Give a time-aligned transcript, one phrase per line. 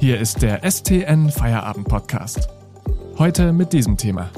[0.00, 2.48] Hier ist der STN Feierabend Podcast.
[3.18, 4.30] Heute mit diesem Thema.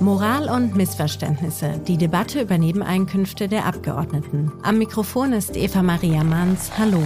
[0.00, 1.82] Moral und Missverständnisse.
[1.86, 4.52] Die Debatte über Nebeneinkünfte der Abgeordneten.
[4.62, 6.78] Am Mikrofon ist Eva Maria Manns.
[6.78, 7.02] Hallo.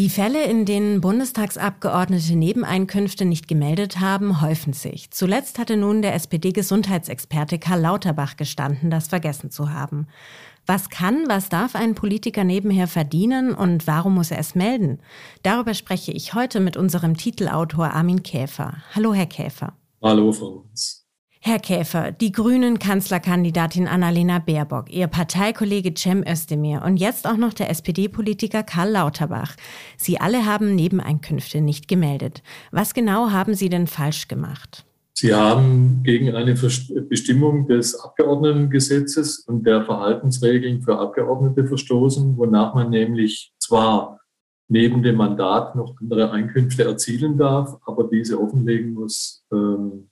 [0.00, 5.10] Die Fälle, in denen Bundestagsabgeordnete Nebeneinkünfte nicht gemeldet haben, häufen sich.
[5.10, 10.06] Zuletzt hatte nun der SPD-Gesundheitsexperte Karl Lauterbach gestanden, das vergessen zu haben.
[10.64, 15.00] Was kann, was darf ein Politiker nebenher verdienen und warum muss er es melden?
[15.42, 18.78] Darüber spreche ich heute mit unserem Titelautor Armin Käfer.
[18.94, 19.74] Hallo, Herr Käfer.
[20.00, 20.99] Hallo, Frau Hans.
[21.42, 27.54] Herr Käfer, die Grünen Kanzlerkandidatin Annalena Baerbock, Ihr Parteikollege Cem Özdemir und jetzt auch noch
[27.54, 29.56] der SPD-Politiker Karl Lauterbach.
[29.96, 32.42] Sie alle haben Nebeneinkünfte nicht gemeldet.
[32.72, 34.84] Was genau haben Sie denn falsch gemacht?
[35.14, 36.54] Sie haben gegen eine
[37.08, 44.20] Bestimmung des Abgeordnetengesetzes und der Verhaltensregeln für Abgeordnete verstoßen, wonach man nämlich zwar
[44.68, 50.09] neben dem Mandat noch andere Einkünfte erzielen darf, aber diese offenlegen muss, ähm,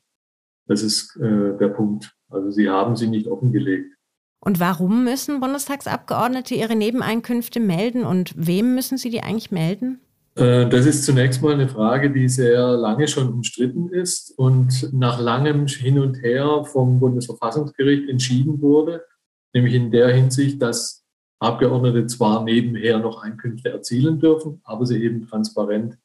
[0.69, 2.14] das ist äh, der Punkt.
[2.30, 3.94] Also sie haben sie nicht offengelegt.
[4.41, 10.00] Und warum müssen Bundestagsabgeordnete ihre Nebeneinkünfte melden und wem müssen sie die eigentlich melden?
[10.36, 15.19] Äh, das ist zunächst mal eine Frage, die sehr lange schon umstritten ist und nach
[15.19, 19.05] langem Hin und Her vom Bundesverfassungsgericht entschieden wurde,
[19.53, 21.05] nämlich in der Hinsicht, dass
[21.41, 25.98] Abgeordnete zwar nebenher noch Einkünfte erzielen dürfen, aber sie eben transparent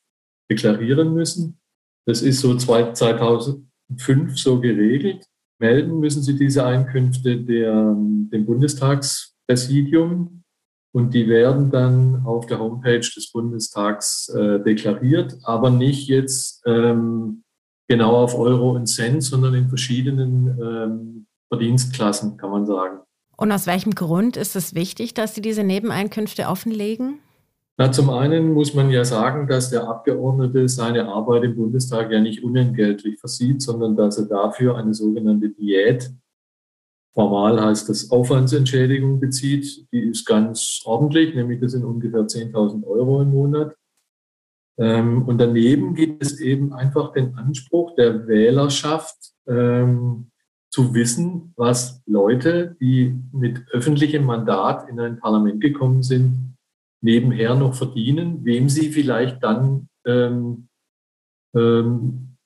[0.50, 1.60] deklarieren müssen.
[2.06, 3.66] Das ist so 2000,
[3.98, 5.26] fünf so geregelt.
[5.60, 10.44] Melden müssen Sie diese Einkünfte der, dem Bundestagspräsidium
[10.94, 17.44] und die werden dann auf der Homepage des Bundestags äh, deklariert, aber nicht jetzt ähm,
[17.88, 23.00] genau auf Euro und Cent, sondern in verschiedenen ähm, Verdienstklassen, kann man sagen.
[23.36, 27.20] Und aus welchem Grund ist es wichtig, dass Sie diese Nebeneinkünfte offenlegen?
[27.78, 32.20] Na, zum einen muss man ja sagen, dass der Abgeordnete seine Arbeit im Bundestag ja
[32.20, 36.14] nicht unentgeltlich versieht, sondern dass er dafür eine sogenannte Diät,
[37.14, 39.88] formal heißt das Aufwandsentschädigung bezieht.
[39.92, 43.76] Die ist ganz ordentlich, nämlich das sind ungefähr 10.000 Euro im Monat.
[44.78, 50.32] Ähm, und daneben gibt es eben einfach den Anspruch der Wählerschaft, ähm,
[50.72, 56.56] zu wissen, was Leute, die mit öffentlichem Mandat in ein Parlament gekommen sind,
[57.04, 60.70] nebenher noch verdienen, wem sie vielleicht dann ähm,
[61.56, 62.38] ähm,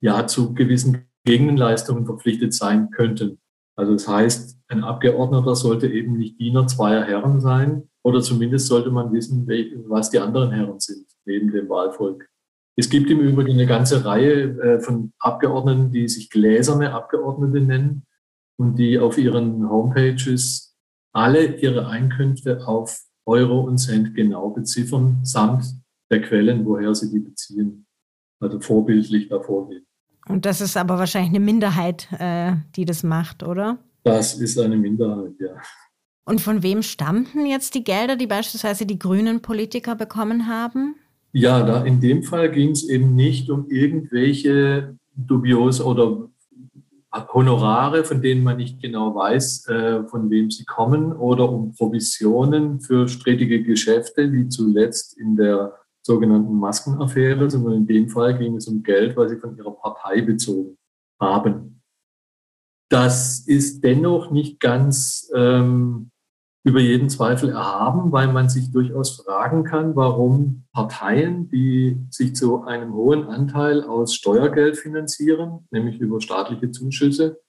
[0.00, 3.38] ja zu gewissen Gegenleistungen verpflichtet sein könnten.
[3.76, 8.90] Also das heißt, ein Abgeordneter sollte eben nicht Diener zweier Herren sein oder zumindest sollte
[8.90, 9.46] man wissen,
[9.88, 12.28] was die anderen Herren sind neben dem Wahlvolk.
[12.78, 18.06] Es gibt im Übrigen eine ganze Reihe äh, von Abgeordneten, die sich gläserne Abgeordnete nennen
[18.58, 20.74] und die auf ihren Homepages
[21.12, 25.64] alle ihre Einkünfte auf Euro und Cent genau beziffern, samt
[26.10, 27.86] der Quellen, woher sie die beziehen.
[28.40, 29.86] Also vorbildlich da vorgehen.
[30.28, 33.78] Und das ist aber wahrscheinlich eine Minderheit, äh, die das macht, oder?
[34.04, 35.56] Das ist eine Minderheit, ja.
[36.24, 40.96] Und von wem stammten jetzt die Gelder, die beispielsweise die grünen Politiker bekommen haben?
[41.32, 46.28] Ja, da in dem Fall ging es eben nicht um irgendwelche dubios oder
[47.32, 52.80] Honorare, von denen man nicht genau weiß, äh, von wem sie kommen, oder um Provisionen
[52.80, 58.68] für strittige Geschäfte, wie zuletzt in der sogenannten Maskenaffäre, sondern in dem Fall ging es
[58.68, 60.78] um Geld, was sie von ihrer Partei bezogen
[61.20, 61.82] haben.
[62.88, 66.10] Das ist dennoch nicht ganz ähm,
[66.66, 72.64] über jeden Zweifel erhaben, weil man sich durchaus fragen kann, warum Parteien, die sich zu
[72.64, 77.40] einem hohen Anteil aus Steuergeld finanzieren, nämlich über staatliche Zuschüsse,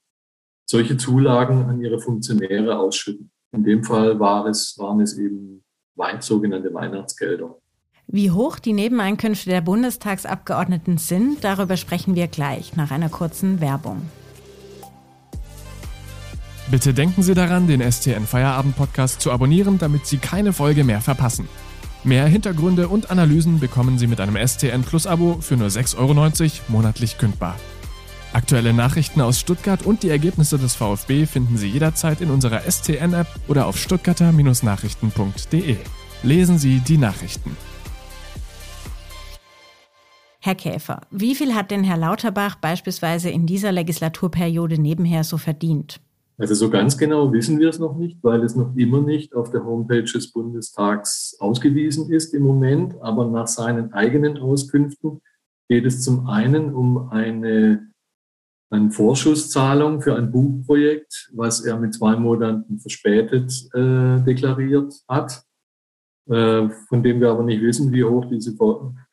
[0.69, 3.31] solche Zulagen an ihre Funktionäre ausschütten.
[3.53, 5.63] In dem Fall war es, waren es eben
[6.19, 7.57] sogenannte Weihnachtsgelder.
[8.05, 14.03] Wie hoch die Nebeneinkünfte der Bundestagsabgeordneten sind, darüber sprechen wir gleich nach einer kurzen Werbung.
[16.69, 20.99] Bitte denken Sie daran, den STN Feierabend Podcast zu abonnieren, damit Sie keine Folge mehr
[20.99, 21.47] verpassen.
[22.03, 26.13] Mehr Hintergründe und Analysen bekommen Sie mit einem STN Plus Abo für nur 6,90 Euro
[26.67, 27.55] monatlich kündbar.
[28.33, 33.27] Aktuelle Nachrichten aus Stuttgart und die Ergebnisse des VfB finden Sie jederzeit in unserer STN-App
[33.47, 35.77] oder auf stuttgarter-nachrichten.de.
[36.23, 37.55] Lesen Sie die Nachrichten.
[40.41, 46.01] Herr Käfer, wie viel hat denn Herr Lauterbach beispielsweise in dieser Legislaturperiode nebenher so verdient?
[46.39, 49.49] Also so ganz genau wissen wir es noch nicht, weil es noch immer nicht auf
[49.49, 52.95] der Homepage des Bundestags ausgewiesen ist im Moment.
[53.01, 55.21] Aber nach seinen eigenen Auskünften
[55.67, 57.87] geht es zum einen um eine
[58.69, 65.43] eine Vorschusszahlung für ein Buchprojekt, was er mit zwei Monaten verspätet äh, deklariert hat,
[66.29, 68.55] äh, von dem wir aber nicht wissen, wie hoch diese,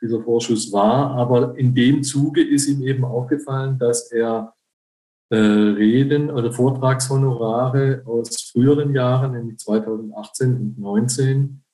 [0.02, 1.12] dieser Vorschuss war.
[1.12, 4.54] Aber in dem Zuge ist ihm eben aufgefallen, dass er
[5.30, 11.64] äh, Reden oder Vortragshonorare aus früheren Jahren, nämlich 2018 und 2019,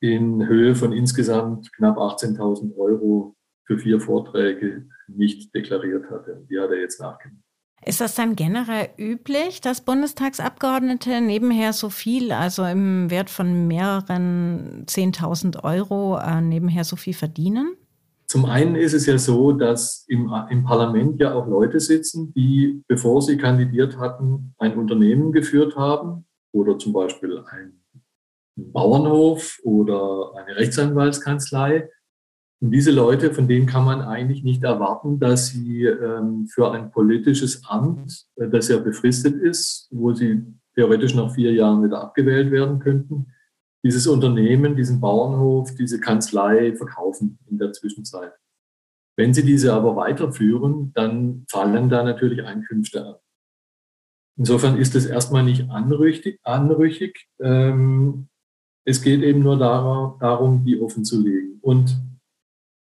[0.00, 6.46] in Höhe von insgesamt knapp 18.000 Euro für vier Vorträge nicht deklariert hatte.
[6.48, 7.42] Die hat er jetzt nachgenommen.
[7.84, 14.84] Ist das dann generell üblich, dass Bundestagsabgeordnete nebenher so viel, also im Wert von mehreren
[14.86, 17.76] 10.000 Euro, äh, nebenher so viel verdienen?
[18.30, 22.82] Zum einen ist es ja so, dass im, im Parlament ja auch Leute sitzen, die,
[22.86, 27.82] bevor sie kandidiert hatten, ein Unternehmen geführt haben oder zum Beispiel einen
[28.54, 31.88] Bauernhof oder eine Rechtsanwaltskanzlei.
[32.60, 36.90] Und diese Leute, von denen kann man eigentlich nicht erwarten, dass sie ähm, für ein
[36.90, 42.50] politisches Amt, äh, das ja befristet ist, wo sie theoretisch nach vier Jahren wieder abgewählt
[42.50, 43.32] werden könnten,
[43.84, 48.32] dieses Unternehmen, diesen Bauernhof, diese Kanzlei verkaufen in der Zwischenzeit.
[49.16, 53.22] Wenn sie diese aber weiterführen, dann fallen da natürlich Einkünfte ab.
[54.36, 56.38] Insofern ist es erstmal nicht anrüchig.
[56.44, 57.26] anrüchig.
[57.40, 58.28] Ähm,
[58.84, 61.58] es geht eben nur darum, die offen zu legen.
[61.60, 62.00] Und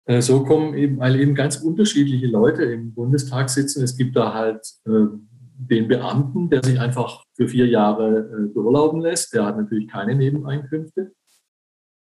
[0.07, 3.85] äh, so kommen eben, weil eben ganz unterschiedliche Leute im Bundestag sitzen.
[3.85, 5.07] Es gibt da halt äh,
[5.57, 9.35] den Beamten, der sich einfach für vier Jahre äh, beurlauben lässt.
[9.35, 11.13] Der hat natürlich keine Nebeneinkünfte.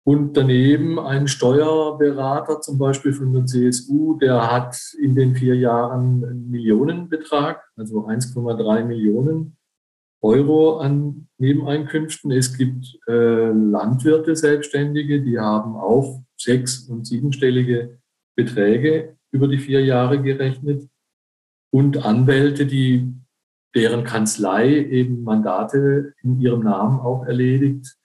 [0.05, 6.23] Und daneben ein Steuerberater zum Beispiel von der CSU, der hat in den vier Jahren
[6.23, 9.57] einen Millionenbetrag, also 1,3 Millionen
[10.21, 12.31] Euro an Nebeneinkünften.
[12.31, 17.99] Es gibt äh, Landwirte, Selbstständige, die haben auch sechs- und siebenstellige
[18.35, 20.87] Beträge über die vier Jahre gerechnet
[21.69, 23.13] und Anwälte, die
[23.77, 27.95] deren Kanzlei eben Mandate in ihrem Namen auch erledigt,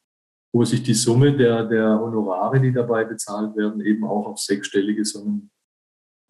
[0.52, 5.02] wo sich die Summe der, der Honorare, die dabei bezahlt werden, eben auch auf sechsstellige
[5.04, 5.50] Summen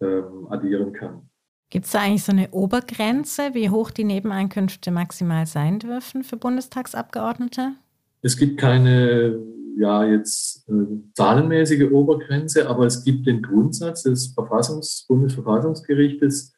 [0.01, 1.29] ähm, addieren kann.
[1.71, 6.37] Gibt es da eigentlich so eine Obergrenze, wie hoch die Nebeneinkünfte maximal sein dürfen für
[6.37, 7.73] Bundestagsabgeordnete?
[8.21, 9.43] Es gibt keine
[9.77, 10.73] ja jetzt äh,
[11.15, 16.55] zahlenmäßige Obergrenze, aber es gibt den Grundsatz des Verfassungs Bundesverfassungsgerichtes,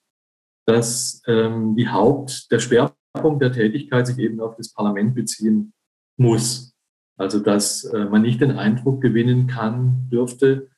[0.67, 5.73] dass ähm, die Haupt, der Schwerpunkt der Tätigkeit sich eben auf das Parlament beziehen
[6.17, 6.75] muss.
[7.17, 10.71] Also dass äh, man nicht den Eindruck gewinnen kann, dürfte,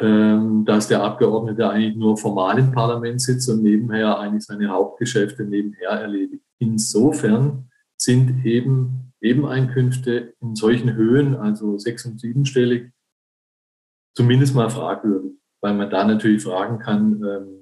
[0.00, 5.44] ähm, dass der Abgeordnete eigentlich nur formal im Parlament sitzt und nebenher eigentlich seine Hauptgeschäfte
[5.44, 6.44] nebenher erledigt.
[6.58, 12.90] Insofern sind eben Nebeneinkünfte in solchen Höhen, also sechs- und siebenstellig,
[14.16, 17.61] zumindest mal fragwürdig, weil man da natürlich fragen kann, ähm,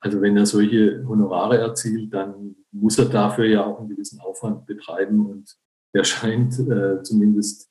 [0.00, 4.66] also wenn er solche Honorare erzielt, dann muss er dafür ja auch einen gewissen Aufwand
[4.66, 5.56] betreiben und
[5.94, 7.68] der scheint äh, zumindest,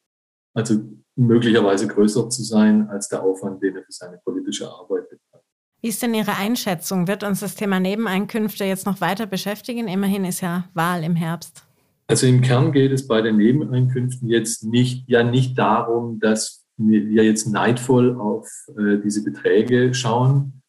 [0.53, 0.75] also
[1.15, 5.45] möglicherweise größer zu sein als der Aufwand, den er für seine politische Arbeit betreibt.
[5.81, 7.07] Wie ist denn Ihre Einschätzung?
[7.07, 9.87] Wird uns das Thema Nebeneinkünfte jetzt noch weiter beschäftigen?
[9.87, 11.63] Immerhin ist ja Wahl im Herbst.
[12.07, 17.23] Also im Kern geht es bei den Nebeneinkünften jetzt nicht, ja nicht darum, dass wir
[17.23, 18.47] jetzt neidvoll auf
[18.77, 20.61] äh, diese Beträge schauen,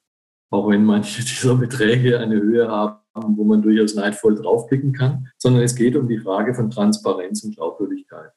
[0.50, 2.98] auch wenn manche dieser Beträge eine Höhe haben,
[3.36, 7.56] wo man durchaus neidvoll draufklicken kann, sondern es geht um die Frage von Transparenz und
[7.56, 8.32] Glaubwürdigkeit.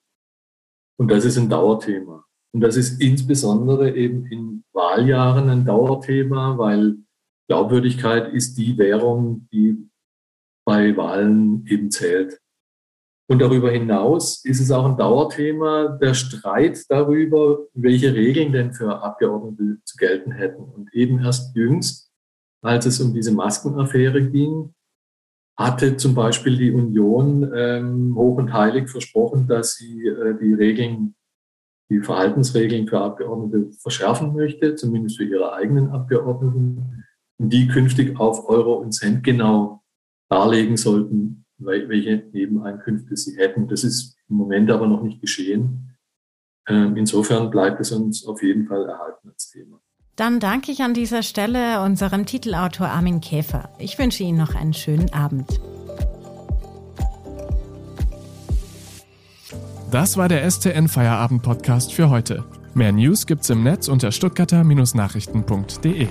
[0.98, 2.26] Und das ist ein Dauerthema.
[2.54, 6.98] Und das ist insbesondere eben in Wahljahren ein Dauerthema, weil
[7.48, 9.90] Glaubwürdigkeit ist die Währung, die
[10.66, 12.40] bei Wahlen eben zählt.
[13.30, 19.04] Und darüber hinaus ist es auch ein Dauerthema der Streit darüber, welche Regeln denn für
[19.04, 20.64] Abgeordnete zu gelten hätten.
[20.64, 22.12] Und eben erst jüngst,
[22.64, 24.74] als es um diese Maskenaffäre ging,
[25.56, 31.14] hatte zum Beispiel die Union ähm, hoch und heilig versprochen, dass sie äh, die Regeln,
[31.92, 37.06] die Verhaltensregeln für Abgeordnete verschärfen möchte, zumindest für ihre eigenen Abgeordneten,
[37.38, 39.84] die künftig auf Euro und Cent genau
[40.30, 43.68] darlegen sollten, welche Nebeneinkünfte sie hätten.
[43.68, 45.96] Das ist im Moment aber noch nicht geschehen.
[46.68, 49.80] Ähm, insofern bleibt es uns auf jeden Fall erhalten als Thema.
[50.16, 53.70] Dann danke ich an dieser Stelle unserem Titelautor Armin Käfer.
[53.80, 55.60] Ich wünsche Ihnen noch einen schönen Abend.
[59.92, 62.44] Das war der STN Feierabend Podcast für heute.
[62.76, 66.08] Mehr News gibt's im Netz unter stuttgarter-nachrichten.de.